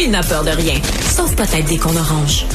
Il 0.00 0.12
n'a 0.12 0.22
peur 0.22 0.44
de 0.44 0.50
rien, 0.50 0.80
sauf 1.10 1.34
peut-être 1.34 1.66
des 1.66 1.76
qu'on 1.76 1.96
orange. 1.96 2.46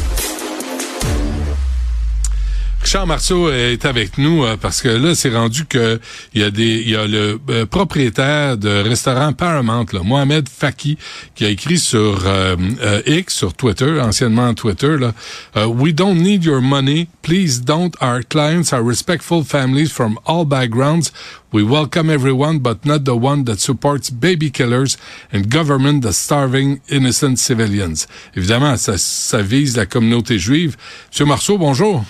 Richard 2.84 3.08
Marceau 3.08 3.50
est 3.50 3.86
avec 3.86 4.18
nous 4.18 4.44
euh, 4.44 4.58
parce 4.60 4.82
que 4.82 4.90
là, 4.90 5.16
c'est 5.16 5.34
rendu 5.34 5.66
que 5.66 6.02
il 6.34 6.42
y 6.42 6.44
a 6.44 6.52
des, 6.52 6.82
il 6.82 6.90
y 6.90 6.98
a 6.98 7.08
le 7.08 7.40
euh, 7.50 7.66
propriétaire 7.66 8.58
de 8.58 8.68
restaurant 8.84 9.32
Paramount, 9.32 9.86
là, 9.94 10.02
Mohamed 10.04 10.50
Faki, 10.50 10.98
qui 11.34 11.46
a 11.46 11.50
écrit 11.50 11.80
sur 11.80 12.24
euh, 12.26 12.58
X, 13.08 13.36
sur 13.36 13.54
Twitter, 13.54 14.02
anciennement 14.02 14.54
Twitter, 14.54 14.98
là, 14.98 15.14
We 15.66 15.94
don't 15.94 16.16
need 16.16 16.44
your 16.44 16.62
money. 16.62 17.08
Please 17.22 17.62
don't. 17.64 17.96
Our 18.02 18.22
clients 18.22 18.74
are 18.74 18.84
respectful 18.84 19.46
families 19.46 19.90
from 19.90 20.20
all 20.26 20.44
backgrounds. 20.44 21.14
We 21.54 21.64
welcome 21.64 22.10
everyone, 22.10 22.60
but 22.60 22.86
not 22.86 23.06
the 23.06 23.16
one 23.16 23.46
that 23.46 23.60
supports 23.60 24.10
baby 24.10 24.52
killers 24.52 24.98
and 25.32 25.50
government 25.50 26.02
that's 26.02 26.18
starving 26.18 26.82
innocent 26.90 27.38
civilians. 27.38 28.08
Évidemment, 28.36 28.76
ça, 28.76 28.98
ça 28.98 29.42
vise 29.42 29.78
la 29.78 29.86
communauté 29.86 30.38
juive. 30.38 30.76
Monsieur 31.10 31.26
Marceau, 31.26 31.58
bonjour. 31.58 32.04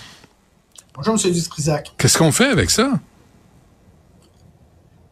Bonjour, 0.96 1.14
M. 1.14 1.32
Dutrisac. 1.32 1.92
Qu'est-ce 1.98 2.18
qu'on 2.18 2.30
fait 2.30 2.46
avec 2.46 2.70
ça? 2.70 2.92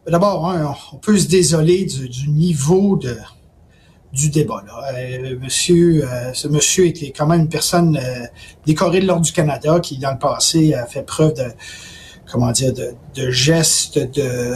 D'abord, 0.07 0.49
hein, 0.49 0.73
on 0.93 0.95
peut 0.95 1.17
se 1.17 1.27
désoler 1.27 1.83
du, 1.83 2.29
niveau 2.29 2.95
de, 2.95 3.17
du 4.13 4.29
débat. 4.29 4.63
Euh, 4.95 5.37
monsieur, 5.41 6.07
euh, 6.07 6.31
ce 6.33 6.47
monsieur 6.47 6.87
était 6.87 7.11
quand 7.11 7.27
même 7.27 7.41
une 7.41 7.49
personne 7.49 7.97
euh, 7.97 8.25
décorée 8.65 9.01
de 9.01 9.07
l'Ordre 9.07 9.25
du 9.25 9.33
Canada 9.33 9.81
qui, 9.81 9.97
dans 9.97 10.13
le 10.13 10.19
passé, 10.19 10.73
a 10.73 10.85
fait 10.85 11.03
preuve 11.03 11.33
de, 11.33 11.51
comment 12.31 12.51
dire, 12.53 12.71
de, 12.71 12.93
de 13.15 13.29
gestes 13.29 13.97
de, 13.97 14.55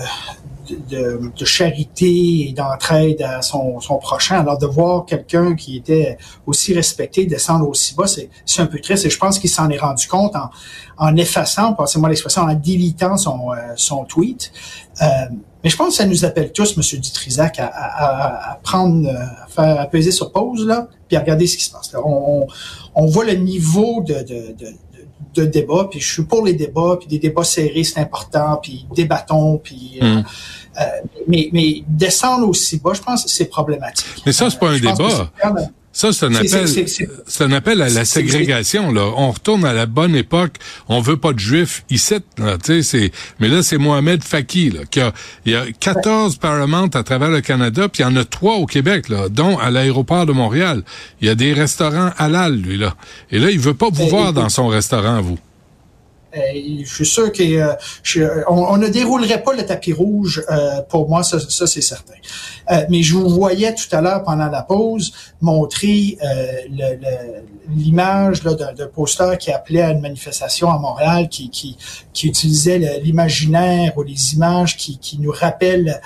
de, 0.90 1.32
de, 1.36 1.46
charité 1.46 2.50
et 2.50 2.54
d'entraide 2.54 3.22
à 3.22 3.42
son, 3.42 3.80
son, 3.80 3.98
prochain. 3.98 4.40
Alors 4.40 4.58
de 4.58 4.66
voir 4.66 5.06
quelqu'un 5.06 5.56
qui 5.56 5.78
était 5.78 6.18
aussi 6.46 6.74
respecté 6.74 7.26
descendre 7.26 7.68
aussi 7.68 7.96
bas, 7.96 8.06
c'est 8.08 8.62
un 8.62 8.66
peu 8.66 8.80
triste. 8.80 9.06
Et 9.06 9.10
je 9.10 9.18
pense 9.18 9.40
qu'il 9.40 9.50
s'en 9.50 9.70
est 9.70 9.78
rendu 9.78 10.08
compte 10.08 10.36
en, 10.36 10.50
en 10.98 11.16
effaçant, 11.16 11.74
passez-moi 11.74 12.10
l'expression, 12.10 12.44
en 12.44 12.54
délitant 12.54 13.18
son, 13.18 13.52
euh, 13.52 13.74
son 13.76 14.06
tweet. 14.06 14.52
Euh, 15.02 15.06
mais 15.64 15.70
je 15.70 15.76
pense 15.78 15.90
que 15.90 15.96
ça 15.96 16.06
nous 16.06 16.24
appelle 16.24 16.52
tous, 16.52 16.78
M. 16.78 17.00
Dutrisac, 17.02 17.60
à, 17.60 17.68
à, 17.68 18.52
à, 18.52 18.56
prendre, 18.56 19.10
à 19.10 19.48
faire 19.48 19.80
à 19.80 19.86
peser 19.88 20.12
sur 20.12 20.32
pause, 20.32 20.66
là, 20.66 20.88
puis 21.08 21.18
à 21.18 21.22
regarder 21.22 21.48
ce 21.48 21.58
qui 21.58 21.64
se 21.64 21.72
passe. 21.72 21.92
Là. 21.94 22.00
On, 22.06 22.48
on, 22.96 23.06
voit 23.08 23.26
le 23.26 23.34
niveau 23.34 24.02
de, 24.02 24.14
de, 24.14 24.54
de 24.58 24.74
de 25.34 25.46
débat, 25.46 25.88
puis 25.90 26.00
je 26.00 26.14
suis 26.14 26.24
pour 26.24 26.46
les 26.46 26.54
débats, 26.54 26.98
puis 27.00 27.08
des 27.08 27.20
débats 27.20 27.44
serrés, 27.44 27.84
c'est 27.84 28.00
important, 28.00 28.60
puis 28.62 28.86
débattons, 28.96 29.58
puis... 29.58 30.00
Euh, 30.02 30.16
hmm. 30.16 30.24
euh, 30.80 30.84
mais, 31.28 31.50
mais 31.54 31.84
descendre 31.88 32.48
aussi 32.48 32.80
bas, 32.80 32.94
je 32.94 33.02
pense 33.02 33.24
que 33.24 33.30
c'est 33.30 33.46
problématique. 33.46 34.24
Mais 34.26 34.32
ça, 34.32 34.50
c'est 34.50 34.60
pas 34.60 34.70
un 34.70 34.80
débat. 34.80 35.32
Ça, 35.98 36.14
c'est 36.14 36.28
un 36.28 36.36
appel, 36.36 36.68
c'est 37.26 37.44
un 37.44 37.52
appel 37.54 37.82
à 37.82 37.90
la 37.90 38.06
ségrégation, 38.06 38.92
là. 38.92 39.12
On 39.18 39.32
retourne 39.32 39.66
à 39.66 39.74
la 39.74 39.88
bonne 39.88 40.16
époque. 40.16 40.58
On 40.90 41.02
veut 41.02 41.18
pas 41.18 41.34
de 41.34 41.40
juifs 41.40 41.86
ici, 41.90 42.18
là, 42.38 42.60
tu 42.60 42.66
sais, 42.66 42.82
c'est, 42.84 43.12
mais 43.40 43.48
là, 43.48 43.64
c'est 43.64 43.80
Mohamed 43.80 44.24
Faki, 44.24 44.70
là, 44.70 44.82
qui 44.92 45.00
a, 45.00 45.12
il 45.48 45.54
y 45.54 45.56
a 45.56 45.66
14 45.80 46.38
Paramount 46.38 46.90
à 46.94 47.02
travers 47.02 47.32
le 47.32 47.42
Canada, 47.42 47.90
puis 47.90 48.04
il 48.04 48.06
y 48.06 48.10
en 48.10 48.16
a 48.16 48.26
trois 48.26 48.58
au 48.58 48.68
Québec, 48.68 49.10
là, 49.10 49.28
dont 49.28 49.58
à 49.58 49.72
l'aéroport 49.72 50.28
de 50.28 50.34
Montréal. 50.34 50.84
Il 51.20 51.28
y 51.28 51.32
a 51.32 51.36
des 51.36 51.54
restaurants 51.54 52.12
halal, 52.20 52.54
lui, 52.54 52.78
là. 52.78 52.94
Et 53.32 53.40
là, 53.40 53.50
il 53.50 53.58
veut 53.58 53.74
pas 53.74 53.90
vous 53.92 54.08
voir 54.08 54.34
dans 54.34 54.50
son 54.50 54.68
restaurant, 54.68 55.20
vous. 55.24 55.40
Euh, 56.38 56.84
je 56.84 56.94
suis 56.94 57.06
sûr 57.06 57.32
qu'on 57.32 57.44
euh, 57.44 58.44
on, 58.48 58.78
ne 58.78 58.88
déroulerait 58.88 59.44
pas 59.44 59.54
le 59.54 59.66
tapis 59.66 59.94
rouge 59.94 60.44
euh, 60.50 60.82
pour 60.84 61.10
moi, 61.10 61.24
ça, 61.24 61.40
ça 61.40 61.68
c'est 61.68 61.82
certain. 61.82 62.14
Euh, 62.72 62.86
mais 62.90 63.02
je 63.02 63.16
vous 63.16 63.30
voyais 63.30 63.74
tout 63.74 63.96
à 63.96 64.02
l'heure 64.02 64.24
pendant 64.24 64.48
la 64.48 64.62
pause 64.62 65.14
montrer 65.42 66.18
l'image 67.70 68.42
d'un 68.44 68.88
poster 68.94 69.38
qui 69.38 69.52
appelait 69.52 69.82
à 69.82 69.92
une 69.92 70.02
manifestation 70.02 70.72
à 70.72 70.80
Montréal, 70.80 71.28
qui, 71.30 71.50
qui, 71.50 71.78
qui 72.14 72.28
utilisait 72.28 73.00
l'imaginaire 73.04 73.98
ou 73.98 74.04
les 74.04 74.34
images 74.34 74.78
qui, 74.78 74.98
qui 74.98 75.20
nous 75.20 75.32
rappellent 75.32 76.02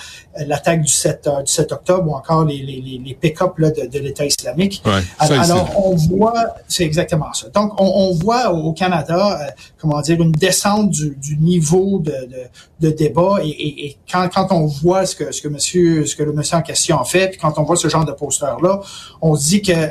l'attaque 0.48 0.82
du 0.82 0.92
7, 0.92 1.30
du 1.46 1.52
7 1.52 1.72
octobre 1.72 2.12
ou 2.12 2.16
encore 2.16 2.46
les, 2.46 2.58
les, 2.58 3.02
les 3.04 3.14
pick-up 3.14 3.54
de, 3.60 3.88
de 3.88 4.00
l'État 4.00 4.26
islamique. 4.26 4.84
alors, 5.20 5.70
on 5.86 5.96
voit, 5.96 6.56
c'est 6.68 6.84
exactement 6.84 7.32
ça. 7.34 7.50
Donc, 7.50 7.80
on, 7.80 7.86
on 7.86 8.14
voit 8.14 8.52
au 8.52 8.74
Canada, 8.74 9.54
comment 9.80 10.02
dire, 10.02 10.18
une 10.22 10.32
descente 10.32 10.90
du, 10.90 11.16
du 11.16 11.38
niveau 11.38 12.00
de, 12.00 12.12
de, 12.12 12.88
de 12.88 12.90
débat 12.90 13.40
et, 13.44 13.50
et, 13.50 13.86
et, 13.86 13.98
quand, 14.12 14.28
quand 14.34 14.48
on 14.52 14.66
voit 14.66 15.06
ce 15.06 15.16
que 15.16 15.32
ce 15.32 15.42
que 15.42 15.48
monsieur 15.48 16.06
ce 16.06 16.16
que 16.16 16.24
le 16.24 16.34
monsieur 16.34 16.58
en 16.58 16.62
question 16.62 17.00
a 17.00 17.06
fait 17.06 17.30
puis 17.30 17.40
quand 17.40 17.58
on 17.58 17.64
voit 17.64 17.76
ce 17.76 17.88
genre 17.88 18.06
de 18.06 18.12
poster 18.12 18.54
là 18.62 18.82
on 19.22 19.36
se 19.36 19.48
dit 19.50 19.62
que 19.62 19.72
euh, 19.72 19.90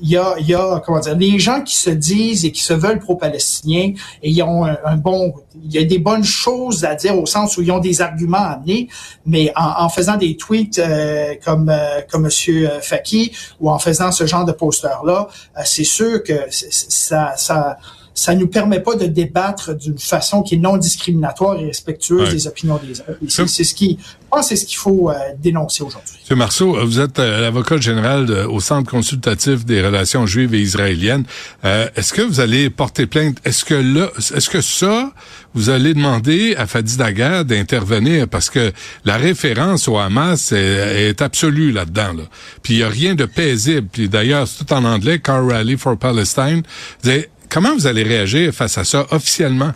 il 0.00 0.08
y 0.08 0.16
a 0.16 0.38
y 0.38 0.54
a 0.54 0.80
comment 0.84 1.00
dire 1.00 1.16
les 1.16 1.38
gens 1.38 1.62
qui 1.62 1.76
se 1.76 1.90
disent 1.90 2.44
et 2.44 2.52
qui 2.52 2.62
se 2.62 2.72
veulent 2.72 3.00
pro-palestiniens 3.00 3.92
et 4.22 4.30
ils 4.30 4.42
ont 4.42 4.64
un, 4.64 4.96
bon 4.96 5.34
il 5.64 5.72
y 5.72 5.78
a 5.78 5.84
des 5.84 5.98
bonnes 5.98 6.24
choses 6.24 6.84
à 6.84 6.94
dire 6.94 7.18
au 7.18 7.26
sens 7.26 7.56
où 7.56 7.62
ils 7.62 7.72
ont 7.72 7.80
des 7.80 8.00
arguments 8.00 8.38
à 8.38 8.50
amener 8.52 8.88
mais 9.26 9.52
en, 9.56 9.84
en 9.84 9.88
faisant 9.88 10.16
des 10.16 10.36
tweets 10.36 10.78
euh, 10.78 11.34
comme 11.44 11.68
euh, 11.68 12.00
comme 12.10 12.22
monsieur 12.22 12.70
Faki 12.80 13.32
ou 13.60 13.70
en 13.70 13.78
faisant 13.78 14.12
ce 14.12 14.26
genre 14.26 14.44
de 14.44 14.52
poster 14.52 14.88
là 15.04 15.28
c'est 15.64 15.84
sûr 15.84 16.22
que 16.22 16.46
ça 16.50 17.34
ça 17.36 17.78
ça 18.14 18.34
nous 18.34 18.48
permet 18.48 18.80
pas 18.80 18.96
de 18.96 19.06
débattre 19.06 19.74
d'une 19.74 19.98
façon 19.98 20.42
qui 20.42 20.56
est 20.56 20.58
non 20.58 20.76
discriminatoire 20.76 21.58
et 21.58 21.66
respectueuse 21.66 22.30
des 22.30 22.46
opinions 22.46 22.78
des 22.82 23.00
autres. 23.00 23.46
C'est 23.46 23.64
ce 23.64 23.74
qui, 23.74 23.98
je 24.00 24.28
pense, 24.30 24.48
c'est 24.48 24.56
ce 24.56 24.66
qu'il 24.66 24.76
faut 24.78 25.10
euh, 25.10 25.14
dénoncer 25.38 25.82
aujourd'hui. 25.82 26.18
M. 26.30 26.38
Marceau, 26.38 26.76
vous 26.84 27.00
êtes 27.00 27.18
euh, 27.18 27.40
l'avocat 27.40 27.78
général 27.78 28.30
au 28.48 28.60
Centre 28.60 28.90
consultatif 28.90 29.64
des 29.64 29.80
relations 29.80 30.26
juives 30.26 30.54
et 30.54 30.60
israéliennes. 30.60 31.24
Euh, 31.64 31.88
est-ce 31.96 32.12
que 32.12 32.22
vous 32.22 32.40
allez 32.40 32.68
porter 32.68 33.06
plainte? 33.06 33.38
Est-ce 33.44 33.64
que 33.64 33.74
là, 33.74 34.10
est-ce 34.18 34.50
que 34.50 34.60
ça, 34.60 35.12
vous 35.54 35.70
allez 35.70 35.94
demander 35.94 36.54
à 36.56 36.66
Fadi 36.66 36.96
Daguerre 36.96 37.44
d'intervenir? 37.44 38.28
Parce 38.28 38.50
que 38.50 38.72
la 39.04 39.16
référence 39.16 39.88
au 39.88 39.98
Hamas 39.98 40.52
est, 40.52 41.22
absolue 41.22 41.72
là-dedans. 41.72 42.12
Là. 42.14 42.22
Puis 42.62 42.74
il 42.74 42.78
y 42.80 42.82
a 42.82 42.88
rien 42.88 43.14
de 43.14 43.24
paisible. 43.24 43.88
Puis 43.90 44.08
d'ailleurs, 44.08 44.46
c'est 44.46 44.64
tout 44.64 44.72
en 44.72 44.84
anglais, 44.84 45.18
Car 45.18 45.46
Rally 45.46 45.76
for 45.76 45.96
Palestine. 45.96 46.62
Vous 47.02 47.10
Comment 47.50 47.74
vous 47.74 47.88
allez 47.88 48.04
réagir 48.04 48.54
face 48.54 48.78
à 48.78 48.84
ça 48.84 49.06
officiellement? 49.10 49.72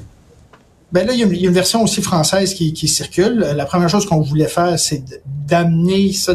Ben 0.93 1.05
là, 1.05 1.13
il 1.13 1.19
y, 1.19 1.23
a 1.25 1.49
une, 1.49 1.53
version 1.53 1.83
aussi 1.83 2.01
française 2.03 2.55
qui, 2.55 2.87
circule. 2.87 3.41
La 3.57 3.67
première 3.67 3.89
chose 3.89 4.07
qu'on 4.07 4.21
voulait 4.21 4.47
faire, 4.47 4.79
c'est 4.79 5.03
d'amener 5.27 6.13
ça 6.13 6.35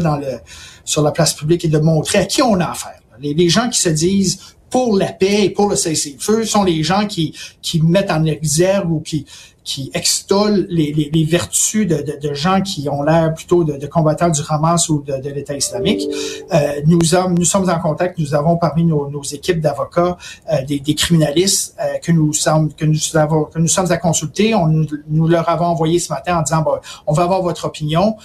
sur 0.84 1.02
la 1.02 1.12
place 1.12 1.32
publique 1.32 1.64
et 1.64 1.68
de 1.68 1.78
montrer 1.78 2.18
à 2.18 2.24
qui 2.26 2.42
on 2.42 2.60
a 2.60 2.66
affaire. 2.66 3.00
Les, 3.20 3.48
gens 3.48 3.70
qui 3.70 3.80
se 3.80 3.88
disent 3.88 4.38
pour 4.68 4.98
la 4.98 5.12
paix 5.12 5.44
et 5.44 5.50
pour 5.50 5.70
le 5.70 5.76
cessez-le-feu 5.76 6.44
sont 6.44 6.62
les 6.62 6.82
gens 6.82 7.06
qui, 7.06 7.34
qui 7.62 7.80
mettent 7.80 8.10
en 8.10 8.24
exergue 8.26 8.90
ou 8.90 9.00
qui, 9.00 9.24
qui 9.62 9.90
extolent 9.92 10.66
les, 10.70 10.92
les, 10.92 11.10
les 11.12 11.24
vertus 11.24 11.86
de, 11.86 11.96
de, 11.96 12.18
de, 12.20 12.34
gens 12.34 12.62
qui 12.62 12.88
ont 12.88 13.02
l'air 13.02 13.34
plutôt 13.34 13.62
de, 13.62 13.76
de, 13.76 13.86
combattants 13.86 14.30
du 14.30 14.40
Hamas 14.48 14.88
ou 14.88 15.02
de, 15.02 15.28
l'État 15.28 15.54
islamique. 15.54 16.08
Euh, 16.52 16.80
nous, 16.86 17.02
sommes, 17.04 17.34
nous 17.34 17.44
sommes 17.44 17.68
en 17.68 17.78
contact, 17.78 18.18
nous 18.18 18.34
avons 18.34 18.56
parmi 18.56 18.84
nos, 18.84 19.10
nos 19.10 19.22
équipes 19.22 19.60
d'avocats 19.60 20.16
euh, 20.50 20.62
des, 20.62 20.80
des, 20.80 20.94
criminalistes 20.94 21.76
euh, 21.78 21.98
que 21.98 22.10
nous 22.10 22.32
sommes 22.32 22.72
que 22.72 22.86
nous 22.86 22.98
avons 23.16 23.44
que 23.44 23.58
nous 23.58 23.68
sommes 23.68 23.92
à 23.92 23.98
consulter. 23.98 24.54
On, 24.54 24.66
nous 24.66 25.28
leur 25.28 25.48
avons 25.48 25.66
envoyé 25.66 25.98
ce 25.98 26.10
matin 26.12 26.38
en 26.38 26.42
disant 26.42 26.62
bon, 26.62 26.78
on 27.06 27.12
va 27.12 27.24
avoir 27.24 27.42
votre 27.42 27.66
opinion 27.66 28.16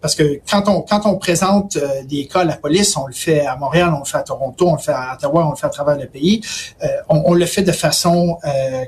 parce 0.00 0.14
que 0.14 0.40
quand 0.48 0.68
on 0.68 0.82
quand 0.82 1.06
on 1.06 1.16
présente 1.16 1.78
des 2.04 2.26
cas 2.26 2.40
à 2.40 2.44
la 2.44 2.56
police, 2.56 2.96
on 2.96 3.06
le 3.06 3.14
fait 3.14 3.46
à 3.46 3.56
Montréal, 3.56 3.92
on 3.94 4.00
le 4.00 4.04
fait 4.04 4.18
à 4.18 4.22
Toronto, 4.22 4.68
on 4.68 4.74
le 4.74 4.80
fait 4.80 4.92
à 4.92 5.14
Ottawa, 5.14 5.46
on 5.46 5.50
le 5.50 5.56
fait 5.56 5.66
à 5.66 5.70
travers 5.70 5.96
le 5.96 6.06
pays. 6.06 6.42
On, 7.08 7.22
on, 7.26 7.34
le 7.34 7.46
fait 7.46 7.62
de 7.62 7.72
façon 7.72 8.38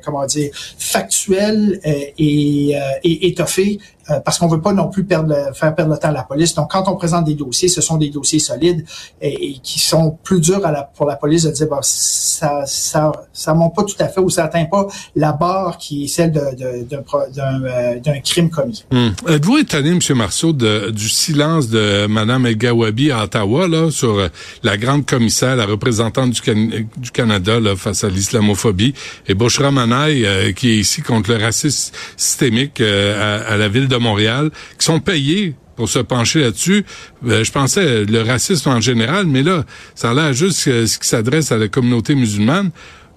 comment 0.04 0.26
dire 0.26 0.50
factuelle 0.90 1.80
euh, 1.86 1.90
et, 2.18 2.72
euh, 2.74 2.80
et 3.04 3.28
étoffée 3.28 3.78
euh, 4.10 4.20
parce 4.20 4.38
qu'on 4.38 4.48
veut 4.48 4.60
pas 4.60 4.72
non 4.72 4.88
plus 4.88 5.04
perdre 5.04 5.34
faire 5.54 5.74
perdre 5.74 5.92
le 5.92 5.98
temps 5.98 6.08
à 6.08 6.12
la 6.12 6.22
police. 6.22 6.54
Donc, 6.54 6.70
quand 6.70 6.88
on 6.88 6.96
présente 6.96 7.24
des 7.24 7.34
dossiers, 7.34 7.68
ce 7.68 7.80
sont 7.80 7.96
des 7.96 8.10
dossiers 8.10 8.38
solides 8.38 8.84
et, 9.20 9.58
qui 9.62 9.78
sont 9.78 10.18
plus 10.22 10.40
durs 10.40 10.64
à 10.64 10.72
la, 10.72 10.82
pour 10.82 11.06
la 11.06 11.16
police 11.16 11.44
de 11.44 11.50
dire, 11.50 11.68
bah, 11.68 11.78
ça, 11.82 12.64
ça, 12.66 13.12
ça 13.32 13.54
monte 13.54 13.74
pas 13.74 13.84
tout 13.84 13.96
à 14.00 14.08
fait 14.08 14.20
ou 14.20 14.30
ça 14.30 14.44
atteint 14.44 14.64
pas 14.64 14.86
la 15.14 15.32
barre 15.32 15.78
qui 15.78 16.04
est 16.04 16.08
celle 16.08 16.32
d'un 16.32 16.52
de, 16.52 16.84
de, 16.88 18.00
d'un 18.00 18.20
crime 18.20 18.50
commis. 18.50 18.84
Hmm. 18.90 19.10
Êtes-vous 19.28 19.58
étonné, 19.58 19.90
M. 19.90 20.00
Marceau, 20.16 20.52
de, 20.52 20.90
du 20.90 21.08
silence 21.08 21.68
de 21.68 22.06
Mme 22.06 22.46
El 22.46 22.56
Gawabi 22.56 23.10
à 23.10 23.24
Ottawa 23.24 23.68
là, 23.68 23.90
sur 23.90 24.28
la 24.62 24.76
grande 24.76 25.06
commissaire, 25.06 25.56
la 25.56 25.66
représentante 25.66 26.30
du, 26.30 27.10
Canada 27.12 27.60
là, 27.60 27.76
face 27.76 28.04
à 28.04 28.08
l'islamophobie, 28.08 28.94
et 29.28 29.34
Bushra 29.34 29.70
Manaï, 29.70 30.54
qui 30.54 30.70
est 30.70 30.76
ici 30.76 31.02
contre 31.02 31.30
le 31.30 31.36
racisme 31.36 31.92
systémique 32.16 32.80
à, 32.80 33.42
à 33.42 33.56
la 33.56 33.68
ville 33.68 33.88
de 33.88 33.99
Montréal 34.00 34.50
qui 34.78 34.84
sont 34.84 35.00
payés 35.00 35.54
pour 35.76 35.88
se 35.88 35.98
pencher 35.98 36.40
là-dessus. 36.40 36.84
Euh, 37.26 37.42
je 37.42 37.52
pensais 37.52 38.04
le 38.04 38.22
racisme 38.22 38.68
en 38.68 38.80
général, 38.80 39.26
mais 39.26 39.42
là, 39.42 39.64
ça 39.94 40.10
a 40.10 40.14
l'air 40.14 40.32
juste 40.32 40.58
ce 40.58 40.98
qui 40.98 41.08
s'adresse 41.08 41.52
à 41.52 41.56
la 41.56 41.68
communauté 41.68 42.14
musulmane. 42.14 42.70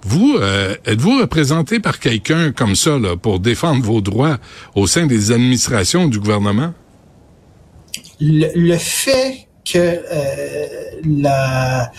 Vous, 0.06 0.38
euh, 0.40 0.76
êtes-vous 0.86 1.20
représenté 1.22 1.80
par 1.80 2.00
quelqu'un 2.00 2.52
comme 2.52 2.76
ça 2.76 3.00
là, 3.00 3.16
pour 3.16 3.40
défendre 3.40 3.84
vos 3.84 4.02
droits 4.02 4.38
au 4.76 4.86
sein 4.86 5.08
des 5.08 5.32
administrations 5.32 6.08
du 6.08 6.20
gouvernement? 6.20 6.74
Le, 8.20 8.78
fait 8.78 9.48
que 9.66 9.78
euh, 9.78 10.66
la 11.06 11.92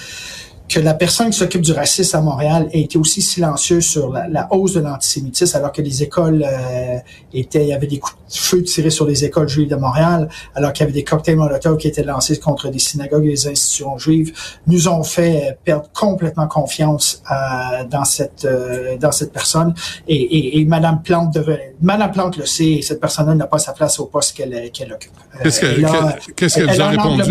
que 0.68 0.80
la 0.80 0.94
personne 0.94 1.30
qui 1.30 1.38
s'occupe 1.38 1.60
du 1.60 1.72
racisme 1.72 2.16
à 2.16 2.20
Montréal 2.20 2.68
ait 2.72 2.80
été 2.80 2.98
aussi 2.98 3.20
silencieuse 3.20 3.84
sur 3.84 4.10
la, 4.10 4.48
hausse 4.50 4.74
de 4.74 4.80
l'antisémitisme, 4.80 5.56
alors 5.58 5.72
que 5.72 5.82
les 5.82 6.02
écoles 6.02 6.42
euh, 6.42 6.96
étaient, 7.34 7.64
il 7.64 7.68
y 7.68 7.72
avait 7.74 7.86
des 7.86 7.98
coups 7.98 8.16
de 8.32 8.36
feu 8.36 8.62
tirés 8.62 8.90
sur 8.90 9.06
les 9.06 9.24
écoles 9.24 9.48
juives 9.48 9.68
de 9.68 9.76
Montréal, 9.76 10.28
alors 10.54 10.72
qu'il 10.72 10.84
y 10.84 10.84
avait 10.84 10.92
des 10.92 11.04
cocktails 11.04 11.36
Molotov 11.36 11.76
qui 11.76 11.88
étaient 11.88 12.02
lancés 12.02 12.38
contre 12.38 12.70
des 12.70 12.78
synagogues 12.78 13.26
et 13.26 13.30
des 13.30 13.48
institutions 13.48 13.98
juives, 13.98 14.32
nous 14.66 14.88
ont 14.88 15.02
fait 15.02 15.58
perdre 15.64 15.88
complètement 15.92 16.48
confiance 16.48 17.22
euh, 17.30 17.84
dans 17.84 18.04
cette 18.04 18.46
euh, 18.46 18.96
dans 18.96 19.12
cette 19.12 19.32
personne. 19.32 19.74
Et, 20.08 20.16
et, 20.16 20.60
et 20.60 20.64
Madame 20.64 21.02
Plante 21.02 21.34
devait, 21.34 21.74
Madame 21.82 22.10
Plante 22.10 22.38
le 22.38 22.46
sait, 22.46 22.72
et 22.72 22.82
cette 22.82 23.00
personne-là 23.00 23.34
n'a 23.34 23.46
pas 23.46 23.58
sa 23.58 23.72
place 23.72 24.00
au 24.00 24.06
poste 24.06 24.36
qu'elle 24.36 24.70
qu'elle 24.72 24.92
occupe. 24.92 25.12
Qu'est-ce 25.42 25.60
qu'elle 25.60 26.70
vous 26.70 26.80
a 26.80 26.88
répondu, 26.88 27.22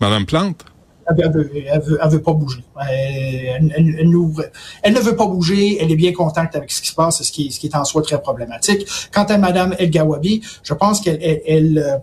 Madame 0.00 0.24
Plante? 0.24 0.64
Elle 1.16 1.32
veut, 1.32 1.98
veut, 2.08 2.22
pas 2.22 2.32
bouger. 2.32 2.62
Elle, 2.88 3.64
ne 4.92 5.00
veut 5.00 5.16
pas 5.16 5.26
bouger. 5.26 5.78
Elle 5.80 5.90
est 5.90 5.96
bien 5.96 6.12
contente 6.12 6.54
avec 6.54 6.70
ce 6.70 6.82
qui 6.82 6.88
se 6.88 6.94
passe, 6.94 7.22
ce 7.22 7.32
qui, 7.32 7.48
est 7.62 7.76
en 7.76 7.84
soi 7.84 8.02
très 8.02 8.20
problématique. 8.20 8.86
Quant 9.12 9.24
à 9.24 9.38
Madame 9.38 9.74
El 9.78 9.90
Gawabi, 9.90 10.42
je 10.62 10.74
pense 10.74 11.00
qu'elle 11.00 11.18
elle, 11.22 12.02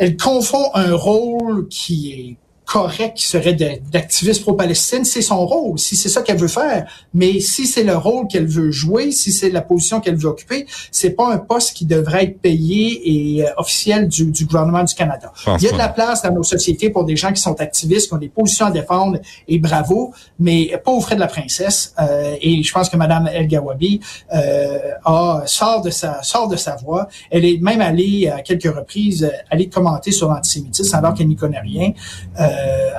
euh, 0.00 0.10
confond 0.20 0.70
un 0.74 0.94
rôle 0.94 1.68
qui 1.68 2.12
est 2.12 2.36
correct 2.64 3.16
qui 3.16 3.26
serait 3.26 3.54
d'activiste 3.54 4.42
pro-Palestine, 4.42 5.04
c'est 5.04 5.22
son 5.22 5.46
rôle, 5.46 5.78
si 5.78 5.96
c'est 5.96 6.08
ça 6.08 6.22
qu'elle 6.22 6.38
veut 6.38 6.48
faire. 6.48 6.86
Mais 7.12 7.40
si 7.40 7.66
c'est 7.66 7.82
le 7.82 7.96
rôle 7.96 8.28
qu'elle 8.28 8.46
veut 8.46 8.70
jouer, 8.70 9.10
si 9.10 9.32
c'est 9.32 9.50
la 9.50 9.62
position 9.62 10.00
qu'elle 10.00 10.16
veut 10.16 10.28
occuper, 10.28 10.66
c'est 10.90 11.10
pas 11.10 11.32
un 11.32 11.38
poste 11.38 11.74
qui 11.74 11.84
devrait 11.84 12.24
être 12.24 12.40
payé 12.40 13.36
et 13.38 13.44
euh, 13.44 13.50
officiel 13.56 14.08
du, 14.08 14.26
du, 14.26 14.46
gouvernement 14.46 14.84
du 14.84 14.94
Canada. 14.94 15.32
Il 15.58 15.64
y 15.64 15.68
a 15.68 15.72
de 15.72 15.78
la 15.78 15.88
place 15.88 16.22
dans 16.22 16.32
nos 16.32 16.42
sociétés 16.42 16.90
pour 16.90 17.04
des 17.04 17.16
gens 17.16 17.32
qui 17.32 17.42
sont 17.42 17.60
activistes, 17.60 18.08
qui 18.08 18.14
ont 18.14 18.18
des 18.18 18.28
positions 18.28 18.66
à 18.66 18.70
défendre 18.70 19.18
et 19.48 19.58
bravo, 19.58 20.12
mais 20.38 20.72
pas 20.84 20.92
aux 20.92 21.00
frais 21.00 21.16
de 21.16 21.20
la 21.20 21.26
princesse. 21.26 21.94
Euh, 21.98 22.36
et 22.40 22.62
je 22.62 22.72
pense 22.72 22.88
que 22.88 22.96
Madame 22.96 23.28
El 23.32 23.48
Gawabi 23.48 24.00
euh, 24.34 24.78
a, 25.04 25.42
sort 25.46 25.82
de 25.82 25.90
sa 25.90 26.22
sort 26.22 26.48
de 26.48 26.56
sa 26.56 26.76
voix. 26.76 27.08
Elle 27.30 27.44
est 27.44 27.58
même 27.60 27.80
allée 27.80 28.28
à 28.28 28.40
quelques 28.40 28.72
reprises 28.74 29.30
aller 29.50 29.68
commenter 29.68 30.12
sur 30.12 30.28
l'antisémitisme 30.28 30.96
alors 30.96 31.14
qu'elle 31.14 31.28
n'y 31.28 31.36
connaît 31.36 31.60
rien. 31.60 31.92
Euh, 32.40 32.51
euh, 32.51 32.51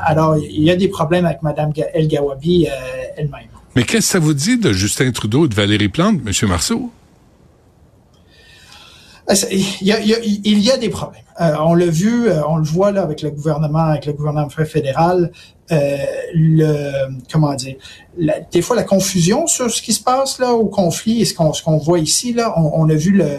alors, 0.05 0.37
il 0.37 0.63
y 0.63 0.71
a 0.71 0.75
des 0.75 0.87
problèmes 0.87 1.25
avec 1.25 1.41
Mme 1.41 1.71
El 1.93 2.07
Gawabi 2.07 2.67
euh, 2.67 2.71
elle-même. 3.17 3.47
Mais 3.75 3.83
qu'est-ce 3.83 4.07
que 4.07 4.11
ça 4.13 4.19
vous 4.19 4.33
dit 4.33 4.57
de 4.57 4.71
Justin 4.71 5.11
Trudeau 5.11 5.45
et 5.45 5.49
de 5.49 5.55
Valérie 5.55 5.89
Plante, 5.89 6.19
M. 6.25 6.49
Marceau? 6.49 6.91
Euh, 9.29 9.33
il 9.51 9.87
y, 9.87 9.91
a, 9.91 9.99
il 9.99 10.59
y 10.59 10.71
a, 10.71 10.77
des 10.77 10.89
problèmes. 10.89 11.23
On 11.39 11.73
l'a 11.73 11.87
vu, 11.87 12.29
on 12.47 12.57
le 12.57 12.63
voit 12.63 12.91
là 12.91 13.01
avec 13.01 13.21
le 13.21 13.31
gouvernement, 13.31 13.79
avec 13.79 14.05
le 14.05 14.13
gouvernement 14.13 14.49
fédéral. 14.49 15.31
Euh, 15.71 15.97
le 16.33 17.07
comment 17.31 17.53
dire 17.53 17.75
des 18.51 18.61
fois 18.61 18.75
la 18.75 18.83
confusion 18.83 19.47
sur 19.47 19.71
ce 19.71 19.81
qui 19.81 19.93
se 19.93 20.03
passe 20.03 20.37
là 20.37 20.51
au 20.51 20.65
conflit 20.65 21.21
et 21.21 21.25
ce 21.25 21.33
qu'on 21.33 21.53
ce 21.53 21.63
qu'on 21.63 21.77
voit 21.77 21.99
ici 21.99 22.33
là 22.33 22.53
on, 22.57 22.81
on, 22.81 22.89
a 22.89 22.95
vu 22.95 23.11
le 23.11 23.29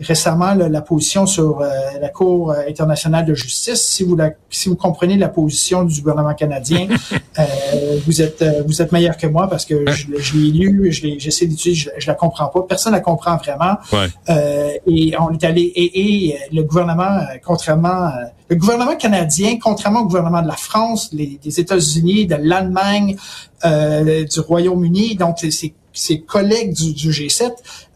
récemment 0.00 0.54
la 0.54 0.80
position 0.80 1.26
sur 1.26 1.60
euh, 1.60 1.68
la 2.00 2.08
Cour 2.08 2.52
internationale 2.66 3.26
de 3.26 3.34
justice 3.34 3.82
si 3.82 4.04
vous 4.04 4.16
la, 4.16 4.30
si 4.48 4.70
vous 4.70 4.74
comprenez 4.74 5.18
la 5.18 5.28
position 5.28 5.84
du 5.84 6.00
gouvernement 6.00 6.34
canadien 6.34 6.88
euh, 7.38 7.44
vous 8.06 8.22
êtes 8.22 8.42
vous 8.66 8.80
êtes 8.80 8.90
meilleur 8.90 9.18
que 9.18 9.26
moi 9.26 9.46
parce 9.46 9.66
que 9.66 9.88
je, 9.90 10.06
je 10.18 10.36
l'ai 10.38 10.50
lu 10.50 10.90
je 10.92 11.02
l'ai 11.02 11.20
j'essaie 11.20 11.46
d'étudier 11.46 11.74
je, 11.74 11.90
je, 11.98 12.06
la 12.06 12.14
comprends 12.14 12.48
pas 12.48 12.62
personne 12.62 12.94
la 12.94 13.00
comprend 13.00 13.36
vraiment 13.36 13.76
ouais. 13.92 14.80
et 14.86 15.14
on 15.20 15.30
est 15.30 15.44
allé 15.44 15.60
et, 15.60 16.30
et 16.30 16.38
le 16.52 16.62
gouvernement 16.62 17.20
contrairement 17.44 18.10
le 18.48 18.56
gouvernement 18.56 18.96
canadien 18.96 19.58
contrairement 19.60 20.00
au 20.00 20.06
gouvernement 20.06 20.42
de 20.42 20.48
la 20.48 20.56
France 20.56 21.10
les 21.12 21.60
États-Unis, 21.60 22.26
de 22.26 22.36
l'Allemagne, 22.36 23.16
euh, 23.64 24.24
du 24.24 24.40
Royaume-Uni. 24.40 25.16
Donc, 25.16 25.38
c'est 25.40 25.72
ses 25.96 26.20
collègues 26.20 26.74
du, 26.74 26.92
du 26.92 27.10
G7 27.10 27.50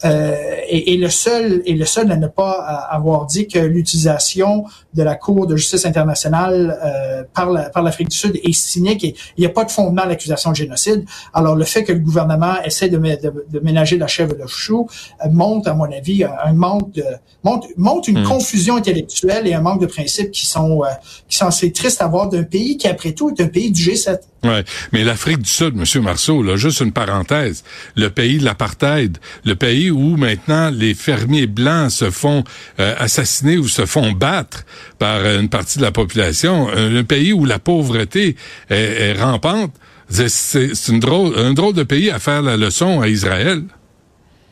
euh, 0.05 0.35
est, 0.69 0.95
est, 0.95 0.97
le 0.97 1.11
seul 1.11 1.63
est 1.67 1.75
le 1.75 1.85
seul 1.85 2.11
à 2.11 2.17
ne 2.17 2.27
pas 2.27 2.53
avoir 2.91 3.27
dit 3.27 3.47
que 3.47 3.59
l'utilisation 3.59 4.65
de 4.95 5.03
la 5.03 5.15
Cour 5.15 5.47
de 5.47 5.57
justice 5.57 5.85
internationale 5.85 6.79
euh, 6.83 7.23
par 7.35 7.51
la, 7.51 7.69
par 7.69 7.83
l'Afrique 7.83 8.09
du 8.09 8.17
Sud 8.17 8.41
est 8.43 8.53
cynique 8.53 9.05
et 9.05 9.15
il 9.37 9.41
n'y 9.41 9.47
a 9.47 9.51
pas 9.51 9.65
de 9.65 9.71
fondement 9.71 10.03
à 10.03 10.07
l'accusation 10.07 10.51
de 10.51 10.57
génocide. 10.57 11.05
Alors 11.35 11.55
le 11.55 11.65
fait 11.65 11.85
que 11.85 11.93
le 11.93 11.99
gouvernement 11.99 12.55
essaie 12.65 12.89
de, 12.89 12.97
de, 12.97 13.47
de 13.51 13.61
ménager 13.61 13.99
la 13.99 14.07
chèvre 14.07 14.35
de 14.35 14.47
chou 14.47 14.89
euh, 15.25 15.29
montre, 15.31 15.69
à 15.69 15.75
mon 15.75 15.91
avis, 15.93 16.25
un, 16.25 16.53
manque 16.55 16.93
de 16.93 17.05
montre, 17.45 17.69
montre 17.77 18.09
une 18.09 18.23
hmm. 18.23 18.29
confusion 18.29 18.77
intellectuelle 18.77 19.47
et 19.47 19.55
un 19.55 19.61
manque 19.61 19.81
de 19.81 19.87
principes 19.87 20.31
qui 20.31 20.47
sont 20.47 20.83
euh, 20.83 20.89
qui 21.29 21.37
sont 21.37 21.47
assez 21.47 21.71
tristes 21.73 22.01
à 22.01 22.07
voir 22.07 22.29
d'un 22.29 22.45
pays 22.45 22.77
qui 22.77 22.89
après 22.89 23.13
tout 23.13 23.31
est 23.31 23.43
un 23.43 23.49
pays 23.49 23.71
du 23.71 23.83
G7. 23.83 24.21
Ouais, 24.43 24.65
mais 24.93 25.05
l'Afrique 25.05 25.43
du 25.43 25.51
Sud, 25.51 25.77
Monsieur 25.77 26.01
Marceau, 26.01 26.43
là, 26.43 26.57
juste 26.57 26.81
une 26.81 26.93
parenthèse, 26.93 27.63
le 27.95 28.09
pays 28.09 28.39
de 28.39 28.45
l'apartheid, 28.45 29.19
le 29.45 29.55
pays 29.55 29.91
où 29.91 30.17
maintenant 30.17 30.71
les 30.71 30.95
fermiers 30.95 31.47
blancs 31.47 31.91
se 31.91 32.11
font 32.11 32.43
euh, 32.79 32.95
assassiner 32.99 33.59
ou 33.59 33.69
se 33.69 33.85
font 33.85 34.13
battre 34.13 34.65
par 34.99 35.27
une 35.27 35.51
partie 35.51 35.79
de 35.79 35.83
la 35.83 35.93
population, 35.93 36.71
un, 36.75 37.05
pays 37.05 37.35
où 37.35 37.45
la 37.45 37.59
pauvreté 37.59 38.37
est, 38.71 38.77
est 38.77 39.13
rampante, 39.13 39.75
c'est 40.09 40.89
une 40.89 41.01
drôle, 41.01 41.39
un 41.39 41.53
drôle 41.53 41.75
de 41.75 41.83
pays 41.83 42.11
à 42.11 42.19
faire 42.19 42.41
la 42.41 42.57
leçon 42.57 43.01
à 43.01 43.09
Israël 43.09 43.63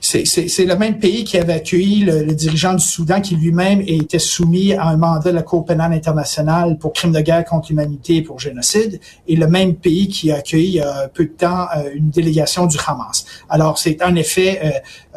c'est 0.00 0.64
le 0.64 0.76
même 0.76 0.98
pays 0.98 1.24
qui 1.24 1.38
avait 1.38 1.54
accueilli 1.54 2.04
le, 2.04 2.34
dirigeant 2.34 2.74
du 2.74 2.84
Soudan 2.84 3.20
qui 3.20 3.34
lui-même 3.34 3.82
était 3.86 4.18
soumis 4.18 4.72
à 4.72 4.84
un 4.84 4.96
mandat 4.96 5.30
de 5.30 5.36
la 5.36 5.42
Cour 5.42 5.64
pénale 5.64 5.92
internationale 5.92 6.78
pour 6.78 6.92
crimes 6.92 7.12
de 7.12 7.20
guerre 7.20 7.44
contre 7.44 7.68
l'humanité 7.70 8.16
et 8.16 8.22
pour 8.22 8.38
génocide, 8.38 9.00
et 9.26 9.36
le 9.36 9.46
même 9.48 9.74
pays 9.74 10.08
qui 10.08 10.30
a 10.30 10.36
accueilli 10.36 10.68
il 10.68 10.80
a 10.80 11.08
peu 11.08 11.24
de 11.24 11.30
temps 11.30 11.66
euh, 11.76 11.90
une 11.94 12.10
délégation 12.10 12.66
du 12.66 12.76
Hamas. 12.86 13.24
Alors 13.48 13.78
c'est 13.78 14.02
en 14.02 14.14
effet 14.14 14.60
euh, 14.62 14.70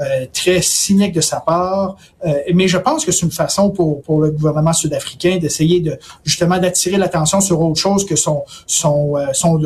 euh, 0.03 0.25
très 0.33 0.61
cynique 0.61 1.13
de 1.13 1.21
sa 1.21 1.39
part, 1.39 1.97
mais 2.53 2.67
je 2.67 2.77
pense 2.77 3.05
que 3.05 3.11
c'est 3.11 3.25
une 3.25 3.31
façon 3.31 3.71
pour, 3.71 4.01
pour 4.01 4.21
le 4.21 4.31
gouvernement 4.31 4.73
sud-africain 4.73 5.37
d'essayer 5.37 5.79
de 5.79 5.97
justement 6.23 6.57
d'attirer 6.59 6.97
l'attention 6.97 7.41
sur 7.41 7.59
autre 7.61 7.79
chose 7.79 8.05
que 8.05 8.15
son 8.15 8.43
son 8.67 9.15
son 9.33 9.59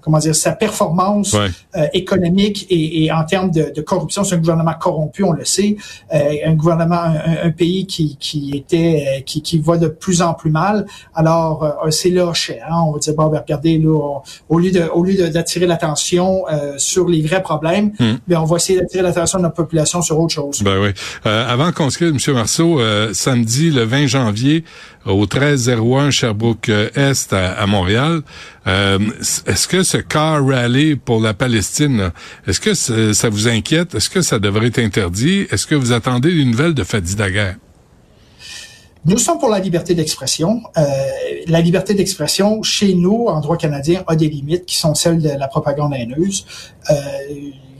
comment 0.00 0.18
dire, 0.18 0.34
sa 0.34 0.52
performance 0.52 1.32
Ouais. 1.34 1.48
euh, 1.76 1.86
économique 1.92 2.66
et, 2.70 3.04
et 3.04 3.12
en 3.12 3.24
termes 3.24 3.50
de, 3.50 3.72
de 3.74 3.80
corruption. 3.80 4.24
C'est 4.24 4.34
un 4.34 4.38
gouvernement 4.38 4.74
corrompu, 4.78 5.24
on 5.24 5.32
le 5.32 5.44
sait. 5.44 5.76
Euh, 6.14 6.18
un 6.46 6.54
gouvernement, 6.54 6.96
un, 6.96 7.46
un 7.46 7.50
pays 7.50 7.86
qui, 7.86 8.16
qui 8.18 8.56
était, 8.56 9.04
euh, 9.06 9.20
qui, 9.22 9.42
qui 9.42 9.58
va 9.58 9.76
de 9.76 9.88
plus 9.88 10.22
en 10.22 10.34
plus 10.34 10.50
mal. 10.50 10.86
Alors, 11.14 11.62
euh, 11.86 11.90
c'est 11.90 12.10
lâché. 12.10 12.60
Hein? 12.60 12.82
On 12.86 12.92
va 12.92 12.98
dire, 12.98 13.14
bon, 13.14 13.26
ben, 13.28 13.38
regardez, 13.40 13.78
là, 13.78 13.90
on- 13.90 14.22
au 14.48 14.58
lieu 14.58 14.70
de, 14.70 14.82
au 14.92 15.02
lieu 15.04 15.28
d'attirer 15.28 15.66
l'attention 15.66 16.44
euh, 16.50 16.74
sur 16.78 17.08
les 17.08 17.22
vrais 17.22 17.42
problèmes, 17.42 17.92
ben, 18.26 18.38
on 18.38 18.44
va 18.44 18.56
essayer 18.56 18.80
d'attirer 18.80 19.02
l'attention 19.02 19.38
de 19.38 19.44
notre 19.44 19.56
population 19.56 20.02
sur 20.02 20.18
autre 20.20 20.32
chose. 20.34 20.62
Ben 20.62 20.78
oui. 20.80 20.90
Euh, 21.26 21.48
avant 21.48 21.72
qu'on 21.72 21.90
se 21.90 21.98
quitte, 21.98 22.08
M. 22.28 22.34
Marceau, 22.34 22.80
euh, 22.80 23.12
samedi, 23.12 23.70
le 23.70 23.82
20 23.84 24.06
janvier, 24.06 24.64
au 25.08 25.20
1301 25.20 26.10
Sherbrooke-Est 26.10 27.32
à, 27.32 27.52
à 27.52 27.66
Montréal, 27.66 28.20
euh, 28.66 28.98
est-ce 29.46 29.66
que 29.66 29.82
ce 29.82 29.96
car 29.96 30.46
rally 30.46 30.96
pour 30.96 31.20
la 31.20 31.34
Palestine, 31.34 32.12
est-ce 32.46 32.60
que 32.60 32.74
ça, 32.74 33.28
vous 33.28 33.48
inquiète? 33.48 33.94
Est-ce 33.94 34.10
que 34.10 34.20
ça 34.20 34.38
devrait 34.38 34.68
être 34.68 34.78
interdit? 34.78 35.46
Est-ce 35.50 35.66
que 35.66 35.74
vous 35.74 35.92
attendez 35.92 36.30
une 36.30 36.50
nouvelle 36.50 36.74
de 36.74 36.84
Fadi 36.84 37.14
Daguerre? 37.14 37.56
Nous 39.04 39.16
sommes 39.16 39.38
pour 39.38 39.48
la 39.48 39.58
liberté 39.58 39.94
d'expression. 39.94 40.60
Euh, 40.76 40.82
la 41.46 41.60
liberté 41.60 41.94
d'expression, 41.94 42.62
chez 42.62 42.94
nous, 42.94 43.26
en 43.28 43.40
droit 43.40 43.56
canadien, 43.56 44.04
a 44.06 44.16
des 44.16 44.28
limites 44.28 44.66
qui 44.66 44.76
sont 44.76 44.94
celles 44.94 45.22
de 45.22 45.30
la 45.30 45.48
propagande 45.48 45.94
haineuse. 45.94 46.44
Euh, 46.90 46.94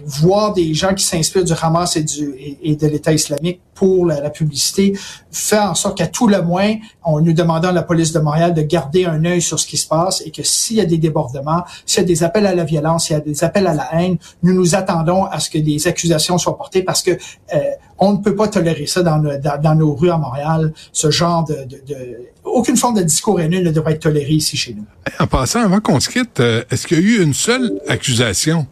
voir 0.07 0.53
des 0.53 0.75
gens 0.75 0.95
qui 0.95 1.05
s'inspirent 1.05 1.45
du 1.45 1.53
Hamas 1.61 1.97
et, 1.97 2.03
du, 2.03 2.35
et, 2.63 2.77
de 2.77 2.87
l'État 2.87 3.13
islamique 3.13 3.61
pour 3.75 4.07
la, 4.07 4.21
la 4.21 4.31
publicité 4.31 4.99
fait 5.31 5.59
en 5.59 5.75
sorte 5.75 5.99
qu'à 5.99 6.07
tout 6.09 6.27
le 6.27 6.43
moins, 6.43 6.75
on 7.05 7.21
nous 7.21 7.33
demandant 7.33 7.69
à 7.69 7.73
la 7.73 7.83
police 7.83 8.13
de 8.13 8.19
Montréal 8.19 8.53
de 8.55 8.63
garder 8.63 9.05
un 9.05 9.25
œil 9.25 9.41
sur 9.41 9.59
ce 9.61 9.67
qui 9.67 9.77
se 9.77 9.87
passe 9.87 10.23
et 10.27 10.31
que 10.31 10.43
s'il 10.43 10.77
y 10.77 10.81
a 10.81 10.85
des 10.85 10.99
débordements, 10.99 11.63
s'il 11.87 12.01
y 12.01 12.05
a 12.05 12.07
des 12.07 12.23
appels 12.25 12.47
à 12.47 12.55
la 12.55 12.65
violence, 12.65 13.07
s'il 13.07 13.15
y 13.15 13.17
a 13.17 13.21
des 13.21 13.45
appels 13.45 13.67
à 13.67 13.75
la 13.75 13.89
haine, 13.95 14.17
nous 14.43 14.53
nous 14.55 14.75
attendons 14.75 15.25
à 15.25 15.39
ce 15.41 15.49
que 15.51 15.59
des 15.59 15.87
accusations 15.87 16.39
soient 16.39 16.57
portées 16.57 16.83
parce 16.83 17.03
que 17.03 17.13
euh, 17.13 17.59
on 17.99 18.13
ne 18.15 18.19
peut 18.19 18.35
pas 18.35 18.49
tolérer 18.49 18.87
ça 18.87 19.03
dans, 19.03 19.19
le- 19.19 19.39
dans, 19.39 19.61
dans 19.61 19.75
nos 19.75 19.95
rues 19.95 20.11
à 20.11 20.19
Montréal, 20.19 20.73
ce 20.93 21.11
genre 21.11 21.45
de, 21.45 21.55
de, 21.65 21.81
de- 21.87 22.19
aucune 22.45 22.77
forme 22.77 22.97
de 22.97 23.03
discours 23.03 23.41
haineux 23.41 23.61
ne 23.61 23.71
devrait 23.71 23.93
être 23.93 24.01
toléré 24.03 24.31
ici 24.33 24.57
chez 24.57 24.75
nous. 24.75 24.85
En 25.21 25.27
passant, 25.27 25.61
avant 25.61 25.81
qu'on 25.81 26.01
se 26.01 26.09
quitte, 26.09 26.41
euh, 26.41 26.63
est-ce 26.71 26.87
qu'il 26.87 26.99
y 26.99 27.01
a 27.01 27.05
eu 27.05 27.23
une 27.23 27.35
seule 27.35 27.81
accusation? 27.89 28.67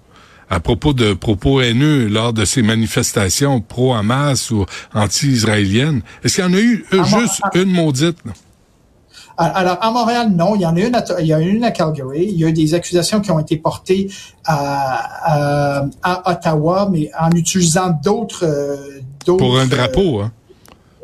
À 0.49 0.61
propos 0.61 0.93
de 0.93 1.13
propos 1.15 1.61
haineux 1.61 2.07
lors 2.09 2.33
de 2.33 2.45
ces 2.45 2.63
manifestations 2.63 3.61
pro-Hamas 3.61 4.51
ou 4.51 4.65
anti-israéliennes? 4.95 6.03
Est-ce 6.25 6.37
qu'il 6.37 6.45
y 6.45 6.49
en 6.49 6.55
a 6.55 6.61
eu 6.61 6.85
euh, 6.93 7.05
juste 7.05 7.41
à- 7.43 7.57
une 7.59 7.71
maudite? 7.73 8.19
là? 8.25 8.33
Alors, 9.39 9.77
à 9.83 9.91
Montréal, 9.91 10.31
non. 10.35 10.55
Il 10.55 10.63
y 10.63 10.67
en 10.67 10.75
a 10.77 10.81
une 10.81 10.95
à, 10.95 11.05
il 11.21 11.27
y 11.27 11.33
a 11.35 11.41
une 11.41 11.63
à 11.63 11.71
Calgary. 11.71 12.25
Il 12.31 12.39
y 12.41 12.45
a 12.45 12.49
eu 12.49 12.53
des 12.55 12.73
accusations 12.73 13.21
qui 13.21 13.31
ont 13.31 13.39
été 13.39 13.59
portées 13.59 14.09
à, 14.47 15.83
à, 15.83 15.87
à 16.03 16.31
Ottawa, 16.33 16.89
mais 16.91 17.11
en 17.21 17.31
utilisant 17.33 17.91
d'autres... 18.03 18.45
euh, 18.47 19.01
d'autres, 19.27 19.39
Pour 19.45 19.59
un 19.59 19.67
drapeau, 19.67 20.21
hein? 20.21 20.33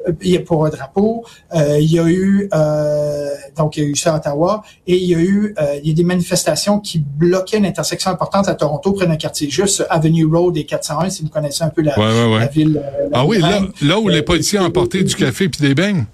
Euh, 0.08 0.12
il 0.22 0.30
y 0.32 0.36
a- 0.36 0.40
pour 0.40 0.64
un 0.66 0.70
drapeau. 0.70 1.24
Euh, 1.54 1.78
il 1.80 1.90
y 1.92 1.98
a 1.98 2.06
eu 2.08 2.48
euh, 2.54 3.28
donc 3.56 3.76
il 3.76 3.82
y 3.82 3.86
a 3.86 3.88
eu 3.88 3.96
ça 3.96 4.14
à 4.14 4.16
Ottawa 4.18 4.62
et 4.86 4.96
il 4.96 5.08
y 5.08 5.14
a 5.14 5.20
eu 5.20 5.54
euh, 5.60 5.78
il 5.82 5.88
y 5.88 5.92
a 5.92 5.94
des 5.94 6.04
manifestations 6.04 6.78
qui 6.80 6.98
bloquaient 6.98 7.58
une 7.58 7.66
intersection 7.66 8.10
importante 8.10 8.48
à 8.48 8.54
Toronto 8.54 8.92
près 8.92 9.06
d'un 9.06 9.16
quartier 9.16 9.48
juste 9.50 9.84
Avenue 9.90 10.24
Road 10.26 10.56
et 10.56 10.64
401 10.64 11.10
si 11.10 11.22
vous 11.22 11.28
connaissez 11.28 11.62
un 11.64 11.68
peu 11.70 11.82
la, 11.82 11.98
Ouais, 11.98 12.04
ouais, 12.06 12.32
ouais. 12.34 12.40
la 12.40 12.46
ville. 12.46 12.76
euh, 12.84 13.08
la 13.10 13.18
Ah 13.20 13.26
oui, 13.26 13.38
là, 13.40 13.60
là 13.82 13.98
où 14.00 14.08
les 14.08 14.22
policiers 14.22 14.58
ont 14.58 14.64
apporté 14.64 15.02
du 15.02 15.14
café 15.14 15.48
puis 15.48 15.60
des 15.60 15.74
beignes. 15.74 16.04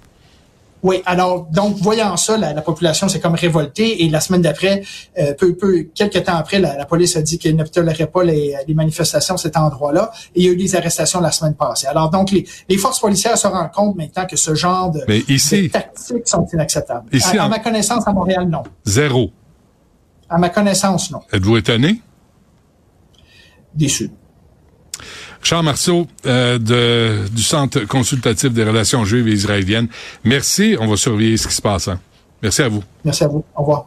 Oui, 0.83 1.03
alors 1.07 1.47
donc 1.47 1.77
voyant 1.79 2.17
ça, 2.17 2.37
la, 2.37 2.53
la 2.53 2.63
population 2.63 3.09
s'est 3.09 3.19
comme 3.19 3.35
révoltée 3.35 4.05
et 4.05 4.09
la 4.09 4.21
semaine 4.21 4.43
d'après, 4.43 4.83
euh, 5.19 5.35
peu, 5.35 5.55
peu, 5.57 5.89
quelques 5.95 6.23
temps 6.25 6.37
après, 6.37 6.61
la, 6.61 6.77
la 6.77 6.85
police 6.87 7.17
a 7.17 7.23
dit 7.23 7.37
qu'elle 7.39 7.57
ne 7.57 7.65
tolérait 7.65 8.07
pas 8.07 8.23
les, 8.23 8.55
les 8.67 8.75
manifestations 8.75 9.35
à 9.35 9.39
cet 9.39 9.57
endroit-là 9.57 10.13
et 10.37 10.41
il 10.41 10.47
y 10.47 10.49
a 10.49 10.53
eu 10.53 10.57
des 10.57 10.77
arrestations 10.77 11.21
la 11.21 11.33
semaine 11.33 11.55
passée. 11.55 11.89
Alors 11.89 12.11
donc 12.11 12.31
les, 12.31 12.47
les 12.69 12.79
forces 12.79 13.01
policières 13.01 13.37
se 13.37 13.49
rendent 13.49 13.73
compte 13.73 13.97
maintenant 13.97 14.27
que 14.27 14.37
ce 14.37 14.55
genre 14.55 14.91
de, 14.93 15.01
Mais 15.09 15.19
de 15.21 15.33
ici, 15.33 15.69
tactiques 15.69 16.29
sont 16.29 16.47
inacceptables. 16.53 17.09
Ici, 17.13 17.37
à, 17.37 17.45
à 17.45 17.49
ma 17.49 17.59
connaissance, 17.59 18.07
à 18.07 18.13
Montréal, 18.13 18.49
non. 18.49 18.63
zéro. 18.85 19.33
À 20.31 20.39
ma 20.39 20.49
connaissance, 20.51 21.11
non. 21.11 21.23
Êtes-vous 21.33 21.57
étonné? 21.57 22.03
Déçu. 23.75 24.11
Charles 25.43 25.65
Marceau, 25.65 26.07
euh, 26.27 26.59
de, 26.59 27.29
du 27.31 27.43
Centre 27.43 27.81
consultatif 27.87 28.53
des 28.53 28.65
relations 28.65 29.05
juives 29.05 29.29
et 29.29 29.33
israéliennes. 29.33 29.89
Merci. 30.25 30.77
On 30.81 30.87
va 30.87 30.97
surveiller 30.97 31.37
ce 31.37 31.49
qui 31.49 31.55
se 31.55 31.63
passe. 31.63 31.89
hein. 31.89 31.99
Merci 32.43 32.63
à 32.63 32.69
vous. 32.69 32.83
Merci 33.05 33.25
à 33.25 33.29
vous. 33.29 33.45
Au 33.57 33.61
revoir. 33.61 33.87